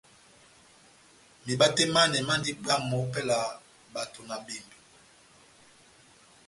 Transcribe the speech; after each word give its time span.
Miba 1.45 1.67
tɛh 1.75 1.89
manɛ 1.93 2.17
mandi 2.27 2.51
bwamh 2.63 2.93
opɛlɛ 3.01 3.35
ya 3.41 3.47
bato 3.93 4.19
na 4.29 4.35
bembe. 4.45 4.77